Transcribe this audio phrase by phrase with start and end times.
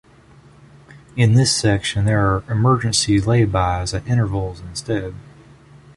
[1.15, 5.13] In this section there are emergency lay-bys at intervals instead.